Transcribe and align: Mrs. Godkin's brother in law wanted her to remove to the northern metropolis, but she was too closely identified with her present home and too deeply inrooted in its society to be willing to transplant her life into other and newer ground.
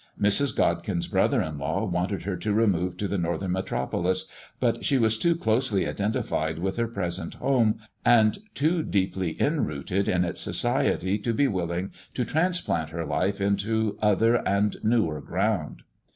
Mrs. 0.19 0.55
Godkin's 0.55 1.05
brother 1.05 1.43
in 1.43 1.59
law 1.59 1.85
wanted 1.85 2.23
her 2.23 2.35
to 2.35 2.51
remove 2.53 2.97
to 2.97 3.07
the 3.07 3.19
northern 3.19 3.51
metropolis, 3.51 4.25
but 4.59 4.83
she 4.83 4.97
was 4.97 5.15
too 5.15 5.35
closely 5.35 5.87
identified 5.87 6.57
with 6.57 6.77
her 6.77 6.87
present 6.87 7.35
home 7.35 7.77
and 8.03 8.39
too 8.55 8.81
deeply 8.81 9.35
inrooted 9.39 10.07
in 10.07 10.25
its 10.25 10.41
society 10.41 11.19
to 11.19 11.35
be 11.35 11.47
willing 11.47 11.91
to 12.15 12.25
transplant 12.25 12.89
her 12.89 13.05
life 13.05 13.39
into 13.39 13.95
other 14.01 14.37
and 14.37 14.77
newer 14.83 15.21
ground. 15.21 15.83